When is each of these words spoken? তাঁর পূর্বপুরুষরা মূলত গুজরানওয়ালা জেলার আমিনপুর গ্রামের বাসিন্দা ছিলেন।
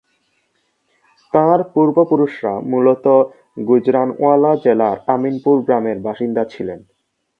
তাঁর 1.33 1.59
পূর্বপুরুষরা 1.73 2.53
মূলত 2.71 3.05
গুজরানওয়ালা 3.67 4.51
জেলার 4.63 4.97
আমিনপুর 5.07 5.55
গ্রামের 5.65 5.97
বাসিন্দা 5.99 6.43
ছিলেন। 6.45 6.79